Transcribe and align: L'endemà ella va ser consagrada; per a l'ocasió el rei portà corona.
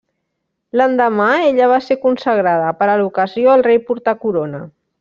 L'endemà 0.79 1.27
ella 1.49 1.67
va 1.73 1.77
ser 1.89 1.97
consagrada; 2.07 2.73
per 2.81 2.89
a 2.93 2.97
l'ocasió 3.03 3.53
el 3.59 3.65
rei 3.71 3.81
portà 3.91 4.17
corona. 4.27 4.65